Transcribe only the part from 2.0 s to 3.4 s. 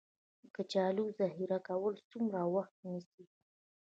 څومره وخت نیسي؟